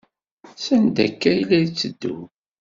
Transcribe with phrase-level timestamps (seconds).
[0.63, 2.13] Sanda akka ay la yetteddu?